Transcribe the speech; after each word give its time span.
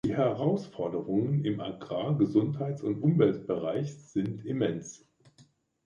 Die 0.03 0.17
Herausforderungen 0.17 1.45
im 1.45 1.59
Agrar-, 1.59 2.17
Gesundheits- 2.17 2.81
und 2.81 3.03
Umweltbereich 3.03 3.93
sind 4.01 4.43
immens. 4.47 5.05